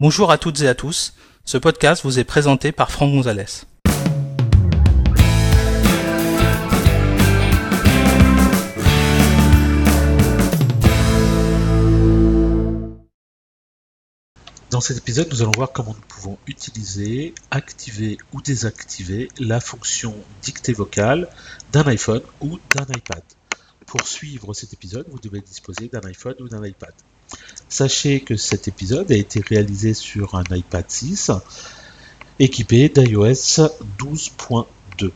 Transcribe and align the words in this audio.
Bonjour 0.00 0.32
à 0.32 0.38
toutes 0.38 0.60
et 0.60 0.66
à 0.66 0.74
tous. 0.74 1.14
Ce 1.44 1.56
podcast 1.56 2.02
vous 2.02 2.18
est 2.18 2.24
présenté 2.24 2.72
par 2.72 2.90
Franck 2.90 3.12
Gonzalez. 3.12 3.44
Dans 14.70 14.80
cet 14.80 14.98
épisode, 14.98 15.28
nous 15.30 15.42
allons 15.42 15.52
voir 15.54 15.70
comment 15.70 15.94
nous 15.94 16.06
pouvons 16.08 16.38
utiliser, 16.48 17.32
activer 17.52 18.18
ou 18.32 18.42
désactiver 18.42 19.28
la 19.38 19.60
fonction 19.60 20.16
dictée 20.42 20.72
vocale 20.72 21.28
d'un 21.70 21.86
iPhone 21.86 22.22
ou 22.40 22.58
d'un 22.74 22.86
iPad. 22.96 23.22
Pour 23.86 24.08
suivre 24.08 24.54
cet 24.54 24.72
épisode, 24.72 25.06
vous 25.08 25.20
devez 25.20 25.40
disposer 25.40 25.86
d'un 25.86 26.00
iPhone 26.00 26.34
ou 26.40 26.48
d'un 26.48 26.66
iPad. 26.66 26.92
Sachez 27.68 28.20
que 28.20 28.36
cet 28.36 28.68
épisode 28.68 29.10
a 29.10 29.16
été 29.16 29.40
réalisé 29.40 29.94
sur 29.94 30.34
un 30.34 30.44
iPad 30.50 30.84
6 30.86 31.32
équipé 32.38 32.88
d'iOS 32.88 33.68
12.2. 33.98 35.10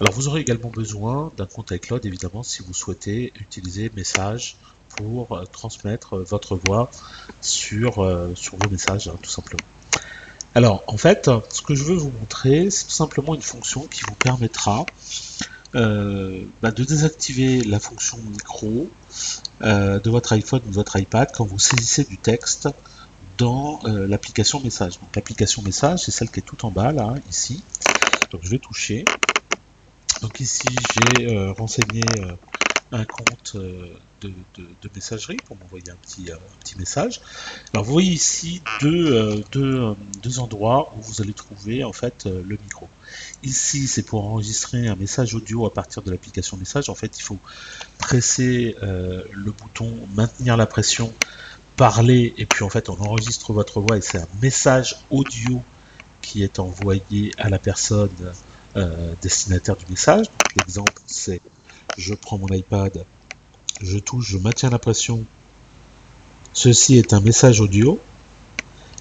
Alors 0.00 0.12
vous 0.12 0.28
aurez 0.28 0.40
également 0.40 0.70
besoin 0.70 1.32
d'un 1.36 1.46
compte 1.46 1.70
iCloud 1.70 2.04
évidemment 2.04 2.42
si 2.42 2.62
vous 2.62 2.74
souhaitez 2.74 3.32
utiliser 3.40 3.90
Message 3.96 4.56
pour 4.96 5.36
euh, 5.36 5.44
transmettre 5.44 6.18
votre 6.18 6.56
voix 6.56 6.90
sur, 7.40 8.00
euh, 8.00 8.34
vos 8.52 8.70
messages 8.70 9.08
hein, 9.08 9.16
tout 9.22 9.30
simplement. 9.30 9.64
Alors 10.54 10.84
en 10.86 10.96
fait, 10.96 11.30
ce 11.48 11.62
que 11.62 11.74
je 11.74 11.84
veux 11.84 11.96
vous 11.96 12.12
montrer, 12.20 12.70
c'est 12.70 12.84
tout 12.84 12.92
simplement 12.92 13.34
une 13.34 13.42
fonction 13.42 13.86
qui 13.86 14.02
vous 14.06 14.14
permettra 14.14 14.80
euh, 14.80 15.44
bah, 15.74 16.70
de 16.70 16.84
désactiver 16.84 17.62
la 17.62 17.80
fonction 17.80 18.18
micro 18.30 18.88
euh, 19.62 19.98
de 20.00 20.10
votre 20.10 20.32
iPhone 20.32 20.60
ou 20.66 20.70
de 20.70 20.74
votre 20.74 20.98
iPad 20.98 21.30
quand 21.34 21.44
vous 21.44 21.58
saisissez 21.58 22.04
du 22.04 22.16
texte 22.16 22.68
dans 23.38 23.80
euh, 23.84 24.06
l'application 24.06 24.60
message. 24.60 25.00
Donc 25.00 25.14
l'application 25.16 25.62
message, 25.62 26.00
c'est 26.04 26.10
celle 26.10 26.30
qui 26.30 26.40
est 26.40 26.44
tout 26.44 26.64
en 26.64 26.70
bas 26.70 26.92
là, 26.92 27.14
ici. 27.28 27.62
Donc 28.30 28.42
je 28.44 28.50
vais 28.50 28.58
toucher. 28.58 29.04
Donc 30.22 30.40
ici 30.40 30.68
j'ai 31.16 31.48
renseigné 31.50 32.02
un 32.92 33.04
compte 33.04 33.56
de, 34.20 34.30
messagerie 34.94 35.36
pour 35.44 35.56
m'envoyer 35.56 35.90
un 35.90 35.96
petit, 35.96 36.30
message. 36.78 37.20
Alors 37.72 37.84
vous 37.84 37.92
voyez 37.92 38.12
ici 38.12 38.62
deux, 38.80 39.44
deux, 39.52 40.38
endroits 40.38 40.92
où 40.96 41.02
vous 41.02 41.22
allez 41.22 41.32
trouver 41.32 41.84
en 41.84 41.92
fait 41.92 42.26
le 42.26 42.56
micro. 42.62 42.88
Ici, 43.42 43.86
c'est 43.86 44.02
pour 44.02 44.24
enregistrer 44.24 44.88
un 44.88 44.96
message 44.96 45.34
audio 45.34 45.66
à 45.66 45.72
partir 45.72 46.02
de 46.02 46.10
l'application 46.10 46.56
message. 46.56 46.88
En 46.88 46.94
fait, 46.94 47.18
il 47.18 47.22
faut 47.22 47.38
presser 47.98 48.76
euh, 48.82 49.22
le 49.32 49.52
bouton 49.52 49.92
maintenir 50.14 50.56
la 50.56 50.66
pression, 50.66 51.12
parler, 51.76 52.34
et 52.38 52.46
puis 52.46 52.64
en 52.64 52.70
fait, 52.70 52.88
on 52.88 52.98
enregistre 53.00 53.52
votre 53.52 53.80
voix 53.80 53.96
et 53.98 54.00
c'est 54.00 54.18
un 54.18 54.28
message 54.40 54.96
audio 55.10 55.62
qui 56.22 56.42
est 56.42 56.58
envoyé 56.58 57.32
à 57.36 57.50
la 57.50 57.58
personne 57.58 58.08
euh, 58.76 59.12
destinataire 59.20 59.76
du 59.76 59.84
message. 59.90 60.26
L'exemple, 60.56 60.94
c'est 61.06 61.40
je 61.98 62.14
prends 62.14 62.38
mon 62.38 62.48
iPad, 62.48 63.04
je 63.80 63.98
touche, 63.98 64.28
je 64.28 64.38
maintiens 64.38 64.70
la 64.70 64.78
pression. 64.78 65.24
Ceci 66.52 66.96
est 66.96 67.12
un 67.12 67.20
message 67.20 67.60
audio. 67.60 68.00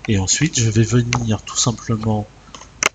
Et 0.07 0.17
ensuite, 0.19 0.59
je 0.59 0.69
vais 0.69 0.83
venir 0.83 1.41
tout 1.43 1.55
simplement 1.55 2.27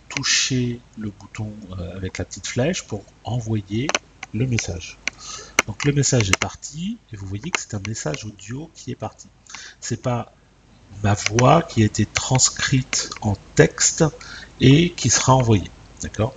toucher 0.09 0.81
le 0.99 1.11
bouton 1.11 1.53
euh, 1.79 1.97
avec 1.97 2.19
la 2.19 2.25
petite 2.25 2.47
flèche 2.47 2.83
pour 2.83 3.05
envoyer 3.25 3.89
le 4.35 4.47
message. 4.47 4.99
Donc 5.67 5.85
le 5.85 5.93
message 5.93 6.31
est 6.31 6.39
parti 6.39 6.99
et 7.13 7.17
vous 7.17 7.27
voyez 7.27 7.51
que 7.51 7.61
c'est 7.61 7.75
un 7.75 7.83
message 7.87 8.25
audio 8.25 8.71
qui 8.75 8.91
est 8.91 8.97
parti. 8.97 9.29
C'est 9.81 10.03
pas 10.03 10.35
ma 11.03 11.15
voix 11.15 11.63
qui 11.63 11.83
a 11.83 11.87
été 11.87 12.07
transcrite 12.07 13.11
en 13.21 13.37
texte 13.55 14.05
et 14.61 14.91
qui 14.91 15.11
sera 15.11 15.35
envoyée. 15.35 15.71
D'accord? 16.03 16.35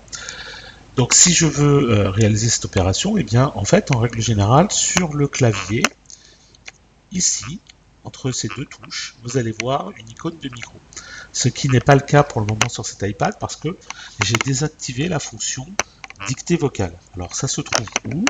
Donc 0.95 1.13
si 1.13 1.33
je 1.33 1.45
veux 1.45 1.91
euh, 1.91 2.09
réaliser 2.09 2.49
cette 2.49 2.65
opération, 2.65 3.17
eh 3.17 3.23
bien 3.23 3.51
en 3.55 3.65
fait 3.65 3.91
en 3.91 3.99
règle 3.99 4.21
générale 4.21 4.71
sur 4.71 5.13
le 5.13 5.27
clavier 5.27 5.83
ici 7.11 7.59
entre 8.03 8.31
ces 8.31 8.47
deux 8.49 8.65
touches, 8.65 9.15
vous 9.23 9.37
allez 9.37 9.53
voir 9.61 9.91
une 9.97 10.09
icône 10.09 10.37
de 10.41 10.49
micro. 10.49 10.73
Ce 11.33 11.49
qui 11.49 11.69
n'est 11.69 11.79
pas 11.79 11.95
le 11.95 12.01
cas 12.01 12.23
pour 12.23 12.41
le 12.41 12.47
moment 12.47 12.67
sur 12.67 12.85
cet 12.85 13.03
iPad 13.03 13.37
parce 13.39 13.55
que 13.55 13.77
j'ai 14.23 14.37
désactivé 14.37 15.07
la 15.07 15.19
fonction 15.19 15.67
dictée 16.27 16.57
vocale. 16.57 16.93
Alors 17.15 17.35
ça 17.35 17.47
se 17.47 17.61
trouve 17.61 17.87
où? 18.13 18.25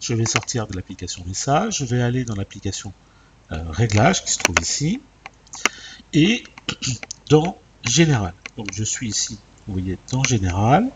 Je 0.00 0.14
vais 0.14 0.24
sortir 0.24 0.66
de 0.66 0.76
l'application 0.76 1.22
message, 1.26 1.78
je 1.78 1.84
vais 1.84 2.00
aller 2.00 2.24
dans 2.24 2.34
l'application 2.34 2.92
euh, 3.52 3.62
réglage 3.70 4.24
qui 4.24 4.32
se 4.32 4.38
trouve 4.38 4.56
ici 4.62 5.00
et 6.12 6.44
dans 7.28 7.58
général. 7.84 8.32
Donc 8.56 8.68
je 8.72 8.84
suis 8.84 9.08
ici, 9.08 9.38
vous 9.66 9.74
voyez, 9.74 9.98
dans 10.10 10.22
général. 10.22 10.88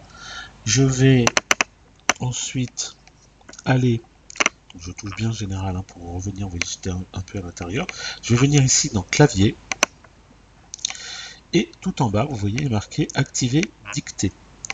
Je 0.64 0.82
vais 0.82 1.24
ensuite 2.20 2.96
aller 3.64 4.00
je 4.78 4.90
touche 4.92 5.14
bien 5.16 5.30
général 5.30 5.76
hein, 5.76 5.84
pour 5.86 6.14
revenir, 6.14 6.48
vous 6.48 6.56
voyez, 6.58 7.04
un, 7.12 7.20
peu 7.20 7.38
à 7.38 7.42
l'intérieur. 7.42 7.86
Je 8.22 8.34
vais 8.34 8.40
venir 8.40 8.62
ici 8.62 8.90
dans 8.92 9.02
clavier. 9.02 9.54
Et 11.52 11.70
tout 11.80 12.02
en 12.02 12.10
bas, 12.10 12.24
vous 12.24 12.34
voyez, 12.34 12.56
il 12.58 12.66
est 12.66 12.70
marqué 12.70 13.06
activer 13.14 13.62
dictée. 13.92 14.32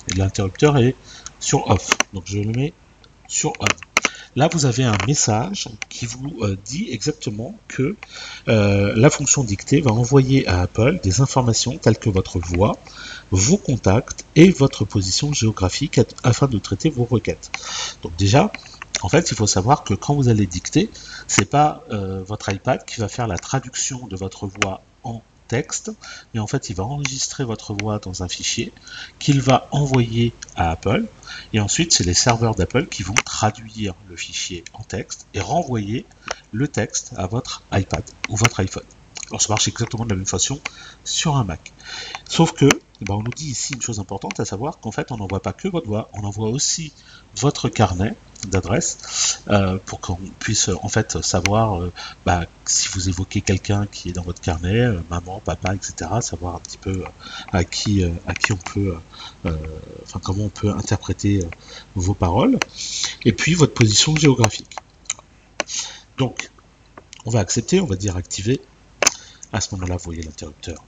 Et 0.08 0.14
l'interrupteur 0.14 0.78
est 0.78 0.96
sur 1.38 1.70
off. 1.70 1.90
Donc 2.14 2.22
je 2.26 2.38
le 2.38 2.52
mets 2.52 2.72
sur 3.28 3.52
on. 3.60 3.89
Là, 4.36 4.48
vous 4.52 4.64
avez 4.64 4.84
un 4.84 4.96
message 5.08 5.68
qui 5.88 6.06
vous 6.06 6.38
euh, 6.42 6.56
dit 6.64 6.88
exactement 6.90 7.54
que 7.66 7.96
euh, 8.48 8.92
la 8.94 9.10
fonction 9.10 9.42
dictée 9.42 9.80
va 9.80 9.90
envoyer 9.90 10.46
à 10.46 10.60
Apple 10.60 11.00
des 11.02 11.20
informations 11.20 11.76
telles 11.78 11.98
que 11.98 12.10
votre 12.10 12.38
voix, 12.38 12.78
vos 13.32 13.56
contacts 13.56 14.24
et 14.36 14.50
votre 14.50 14.84
position 14.84 15.32
géographique 15.32 16.00
afin 16.22 16.46
de 16.46 16.58
traiter 16.58 16.90
vos 16.90 17.04
requêtes. 17.04 17.50
Donc 18.02 18.14
déjà, 18.16 18.52
en 19.02 19.08
fait, 19.08 19.30
il 19.30 19.36
faut 19.36 19.48
savoir 19.48 19.82
que 19.82 19.94
quand 19.94 20.14
vous 20.14 20.28
allez 20.28 20.46
dicter, 20.46 20.90
c'est 21.26 21.50
pas 21.50 21.82
euh, 21.90 22.22
votre 22.22 22.52
iPad 22.52 22.84
qui 22.84 23.00
va 23.00 23.08
faire 23.08 23.26
la 23.26 23.36
traduction 23.36 24.06
de 24.06 24.16
votre 24.16 24.46
voix 24.46 24.82
en 25.02 25.22
texte, 25.50 25.90
mais 26.32 26.40
en 26.40 26.46
fait, 26.46 26.70
il 26.70 26.76
va 26.76 26.84
enregistrer 26.84 27.44
votre 27.44 27.74
voix 27.74 27.98
dans 27.98 28.22
un 28.22 28.28
fichier 28.28 28.72
qu'il 29.18 29.40
va 29.40 29.66
envoyer 29.72 30.32
à 30.54 30.70
Apple, 30.70 31.04
et 31.52 31.58
ensuite, 31.60 31.92
c'est 31.92 32.04
les 32.04 32.14
serveurs 32.14 32.54
d'Apple 32.54 32.86
qui 32.86 33.02
vont 33.02 33.14
traduire 33.24 33.94
le 34.08 34.16
fichier 34.16 34.62
en 34.74 34.84
texte 34.84 35.26
et 35.34 35.40
renvoyer 35.40 36.06
le 36.52 36.68
texte 36.68 37.12
à 37.16 37.26
votre 37.26 37.62
iPad 37.72 38.04
ou 38.28 38.36
votre 38.36 38.60
iPhone. 38.60 38.84
Alors, 39.30 39.42
ça 39.42 39.48
marche 39.48 39.66
exactement 39.66 40.04
de 40.04 40.10
la 40.10 40.16
même 40.16 40.26
façon 40.26 40.60
sur 41.04 41.36
un 41.36 41.44
Mac. 41.44 41.72
Sauf 42.28 42.52
que, 42.52 42.68
eh 43.00 43.04
ben, 43.06 43.14
on 43.14 43.22
nous 43.22 43.32
dit 43.32 43.50
ici 43.50 43.74
une 43.74 43.80
chose 43.80 43.98
importante, 43.98 44.38
à 44.40 44.44
savoir 44.44 44.78
qu'en 44.78 44.92
fait, 44.92 45.10
on 45.10 45.16
n'envoie 45.16 45.40
pas 45.40 45.52
que 45.52 45.68
votre 45.68 45.86
voix, 45.86 46.10
on 46.12 46.24
envoie 46.24 46.48
aussi 46.48 46.92
votre 47.36 47.68
carnet 47.68 48.14
d'adresse 48.48 49.40
euh, 49.48 49.78
pour 49.86 50.00
qu'on 50.00 50.18
puisse 50.38 50.68
en 50.82 50.88
fait 50.88 51.22
savoir 51.22 51.80
euh, 51.80 51.92
bah, 52.26 52.44
si 52.64 52.88
vous 52.88 53.08
évoquez 53.08 53.40
quelqu'un 53.40 53.86
qui 53.86 54.10
est 54.10 54.12
dans 54.12 54.22
votre 54.22 54.40
carnet, 54.40 54.80
euh, 54.80 55.00
maman, 55.08 55.40
papa, 55.40 55.74
etc. 55.74 56.10
Savoir 56.20 56.56
un 56.56 56.60
petit 56.60 56.78
peu 56.78 57.02
à 57.52 57.64
qui 57.64 58.04
à 58.26 58.34
qui 58.34 58.52
on 58.52 58.56
peut, 58.56 58.94
enfin 60.02 60.20
comment 60.22 60.44
on 60.44 60.48
peut 60.50 60.70
interpréter 60.70 61.46
vos 61.94 62.14
paroles, 62.14 62.58
et 63.24 63.32
puis 63.32 63.54
votre 63.54 63.74
position 63.74 64.14
géographique. 64.16 64.76
Donc, 66.18 66.50
on 67.24 67.30
va 67.30 67.40
accepter, 67.40 67.80
on 67.80 67.86
va 67.86 67.96
dire 67.96 68.16
activer. 68.16 68.60
À 69.52 69.60
ce 69.60 69.74
moment-là, 69.74 69.96
vous 69.96 70.04
voyez 70.04 70.22
l'interrupteur 70.22 70.82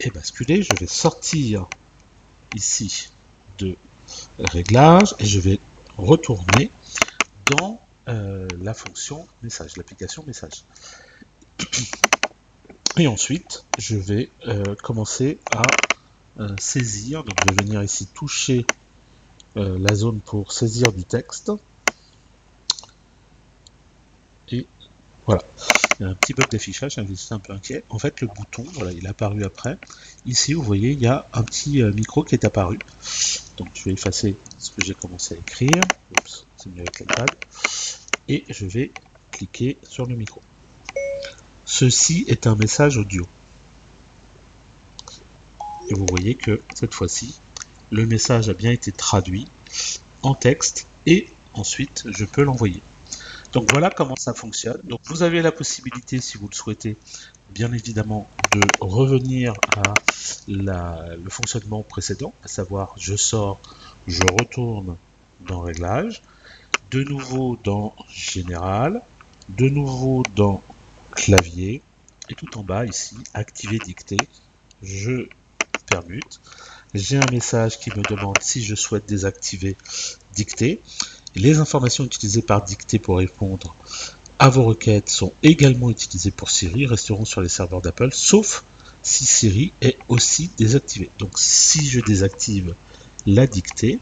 est 0.00 0.10
basculé. 0.10 0.62
Je 0.62 0.74
vais 0.78 0.86
sortir 0.86 1.66
ici 2.54 3.10
de 3.58 3.76
réglage 4.38 5.14
et 5.18 5.26
je 5.26 5.40
vais 5.40 5.58
retourner 5.96 6.70
dans 7.46 7.80
euh, 8.08 8.48
la 8.60 8.74
fonction 8.74 9.26
message, 9.42 9.76
l'application 9.76 10.24
message. 10.26 10.64
Et 12.96 13.08
ensuite, 13.08 13.64
je 13.76 13.96
vais 13.96 14.30
euh, 14.46 14.76
commencer 14.76 15.38
à 15.52 15.62
euh, 16.38 16.54
saisir. 16.58 17.24
Donc, 17.24 17.34
je 17.44 17.50
vais 17.52 17.64
venir 17.64 17.82
ici 17.82 18.06
toucher 18.06 18.64
la 19.56 19.94
zone 19.94 20.18
pour 20.18 20.50
saisir 20.50 20.92
du 20.92 21.04
texte. 21.04 21.52
Et 24.50 24.66
voilà. 25.26 25.42
Il 25.98 26.02
y 26.02 26.06
a 26.06 26.10
un 26.10 26.14
petit 26.14 26.34
bug 26.34 26.48
d'affichage, 26.50 26.96
j'étais 26.96 27.32
un 27.32 27.38
peu 27.38 27.52
inquiet. 27.52 27.84
En 27.88 27.98
fait, 27.98 28.20
le 28.20 28.26
bouton, 28.26 28.64
voilà, 28.72 28.92
il 28.92 29.04
est 29.04 29.08
apparu 29.08 29.44
après. 29.44 29.78
Ici, 30.26 30.52
vous 30.54 30.62
voyez, 30.62 30.90
il 30.90 31.00
y 31.00 31.06
a 31.06 31.26
un 31.32 31.42
petit 31.42 31.82
micro 31.82 32.24
qui 32.24 32.34
est 32.34 32.44
apparu. 32.44 32.78
Donc, 33.58 33.68
je 33.74 33.84
vais 33.84 33.92
effacer 33.92 34.36
ce 34.58 34.70
que 34.70 34.84
j'ai 34.84 34.94
commencé 34.94 35.34
à 35.34 35.38
écrire. 35.38 35.82
Oups 36.16 36.46
mieux 36.66 36.80
avec 36.80 37.00
l'iPad. 37.00 37.30
Et 38.28 38.44
je 38.48 38.66
vais 38.66 38.90
cliquer 39.30 39.76
sur 39.82 40.06
le 40.06 40.14
micro. 40.14 40.40
Ceci 41.64 42.24
est 42.28 42.46
un 42.46 42.56
message 42.56 42.96
audio. 42.96 43.26
Et 45.88 45.94
vous 45.94 46.06
voyez 46.08 46.34
que 46.34 46.62
cette 46.74 46.94
fois-ci, 46.94 47.38
le 47.90 48.06
message 48.06 48.48
a 48.48 48.54
bien 48.54 48.70
été 48.70 48.92
traduit 48.92 49.46
en 50.22 50.34
texte 50.34 50.86
et 51.06 51.28
ensuite 51.52 52.04
je 52.06 52.24
peux 52.24 52.42
l'envoyer. 52.42 52.80
Donc 53.54 53.70
voilà 53.70 53.88
comment 53.88 54.16
ça 54.16 54.34
fonctionne. 54.34 54.80
Donc 54.84 55.00
vous 55.04 55.22
avez 55.22 55.40
la 55.40 55.52
possibilité, 55.52 56.20
si 56.20 56.36
vous 56.36 56.48
le 56.48 56.54
souhaitez, 56.54 56.96
bien 57.50 57.72
évidemment 57.72 58.28
de 58.52 58.60
revenir 58.80 59.54
à 59.76 59.94
le 60.48 61.30
fonctionnement 61.30 61.82
précédent, 61.82 62.34
à 62.42 62.48
savoir 62.48 62.94
je 62.98 63.14
sors, 63.14 63.60
je 64.08 64.24
retourne 64.24 64.96
dans 65.46 65.60
Réglages, 65.60 66.22
de 66.90 67.04
nouveau 67.04 67.56
dans 67.62 67.94
Général, 68.12 69.00
de 69.48 69.68
nouveau 69.68 70.24
dans 70.34 70.60
Clavier, 71.12 71.80
et 72.28 72.34
tout 72.34 72.58
en 72.58 72.64
bas 72.64 72.86
ici, 72.86 73.16
Activer 73.34 73.78
dictée, 73.78 74.16
je 74.82 75.28
permute. 75.86 76.40
J'ai 76.92 77.18
un 77.18 77.30
message 77.30 77.78
qui 77.78 77.90
me 77.90 78.02
demande 78.02 78.38
si 78.40 78.64
je 78.64 78.74
souhaite 78.74 79.06
désactiver 79.06 79.76
dictée. 80.34 80.82
Les 81.34 81.58
informations 81.58 82.04
utilisées 82.04 82.42
par 82.42 82.62
dictée 82.62 82.98
pour 82.98 83.18
répondre 83.18 83.74
à 84.38 84.48
vos 84.48 84.64
requêtes 84.64 85.08
sont 85.08 85.32
également 85.42 85.90
utilisées 85.90 86.30
pour 86.30 86.50
Siri, 86.50 86.86
resteront 86.86 87.24
sur 87.24 87.40
les 87.40 87.48
serveurs 87.48 87.82
d'Apple, 87.82 88.10
sauf 88.12 88.64
si 89.02 89.24
Siri 89.24 89.72
est 89.80 89.98
aussi 90.08 90.50
désactivé. 90.56 91.10
Donc 91.18 91.32
si 91.36 91.88
je 91.88 92.00
désactive 92.00 92.74
la 93.26 93.46
dictée, 93.46 93.98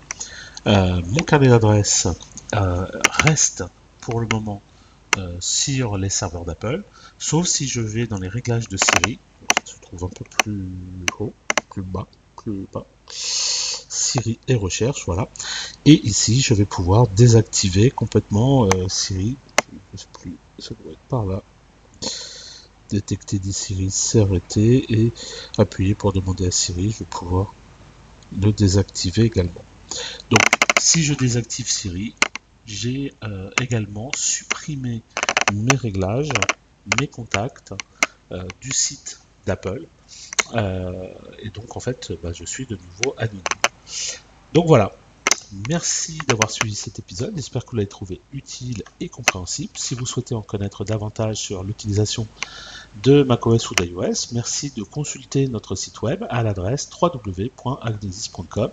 euh, 0.67 1.01
mon 1.09 1.23
carnet 1.25 1.49
d'adresse 1.49 2.07
euh, 2.55 2.87
reste 3.25 3.65
pour 4.01 4.21
le 4.21 4.27
moment 4.27 4.63
euh, 5.17 5.37
sur 5.41 5.97
les 5.99 6.09
serveurs 6.09 6.45
d'Apple, 6.45 6.83
sauf 7.19 7.47
si 7.47 7.67
je 7.67 7.81
vais 7.81 8.07
dans 8.07 8.19
les 8.19 8.29
réglages 8.29 8.69
de 8.69 8.77
Siri, 8.77 9.19
ça 9.65 9.75
se 9.75 9.81
trouve 9.81 10.05
un 10.05 10.09
peu 10.09 10.25
plus 10.25 10.69
haut, 11.19 11.33
plus 11.71 11.83
bas, 11.83 12.07
plus 12.37 12.67
bas. 12.73 12.87
Siri 14.13 14.39
et 14.49 14.55
recherche, 14.55 15.05
voilà. 15.07 15.29
Et 15.87 16.01
ici, 16.07 16.41
je 16.41 16.55
vais 16.55 16.65
pouvoir 16.65 17.07
désactiver 17.09 17.91
complètement 17.91 18.69
Siri. 18.89 19.37
Je 19.93 19.99
sais 19.99 20.07
plus, 20.13 20.37
ça 20.59 20.75
doit 20.83 20.93
être 20.93 21.09
par 21.09 21.25
là 21.25 21.43
détecter 22.93 23.39
des 23.39 23.53
Siri, 23.53 23.91
s'arrêter 23.91 24.85
et 24.93 25.13
appuyer 25.59 25.95
pour 25.95 26.13
demander 26.13 26.47
à 26.47 26.51
Siri. 26.51 26.91
Je 26.91 26.99
vais 27.01 27.11
pouvoir 27.11 27.55
le 28.41 28.53
désactiver 28.53 29.23
également. 29.23 29.65
Donc, 30.31 30.43
si 30.79 31.03
je 31.03 31.15
désactive 31.15 31.71
Siri, 31.71 32.15
j'ai 32.67 33.13
euh, 33.25 33.51
également 33.61 34.11
supprimé 34.15 35.03
mes 35.53 35.77
réglages, 35.77 36.33
mes 37.01 37.09
contacts 37.09 37.75
euh, 38.31 38.45
du 38.61 38.73
site 38.73 39.21
d'Apple. 39.47 39.87
Euh, 40.55 41.09
et 41.41 41.51
donc, 41.51 41.77
en 41.77 41.81
fait, 41.81 42.13
bah, 42.23 42.33
je 42.33 42.45
suis 42.45 42.67
de 42.67 42.77
nouveau 42.77 43.15
anonyme. 43.19 43.43
Donc 44.53 44.67
voilà, 44.67 44.93
Merci 45.69 46.19
d'avoir 46.29 46.51
suivi 46.51 46.75
cet 46.75 46.99
épisode. 46.99 47.35
J'espère 47.37 47.67
que 47.67 47.73
vous 47.73 47.77
l'avez 47.77 47.89
trouvé 47.89 48.23
utile 48.33 48.83
et 49.01 49.11
compréhensible. 49.11 49.73
Si 49.75 49.95
vous 49.95 50.07
souhaitez 50.07 50.35
en 50.35 50.41
connaître 50.41 50.83
davantage 50.85 51.37
sur 51.37 51.63
l'utilisation 51.63 52.27
de 53.03 53.23
macOS 53.23 53.71
ou 53.71 53.75
d'iOS, 53.75 54.33
merci 54.33 54.73
de 54.75 54.83
consulter 54.83 55.49
notre 55.49 55.75
site 55.75 56.01
web 56.01 56.25
à 56.31 56.43
l'adresse 56.43 56.89
www.agnesis.com 57.01 58.71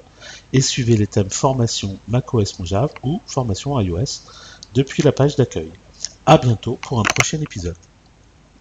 et 0.54 0.62
suivez 0.62 0.96
les 0.96 1.08
thèmes 1.08 1.30
formation 1.30 1.98
macOS 2.08 2.58
Mojave 2.60 2.94
ou 3.04 3.20
formation 3.28 3.78
iOS 3.82 4.22
depuis 4.74 5.04
la 5.04 5.12
page 5.12 5.36
d'accueil. 5.36 5.72
À 6.26 6.38
bientôt 6.38 6.78
pour 6.82 7.02
un 7.02 7.04
prochain 7.04 7.42
épisode. 7.42 7.76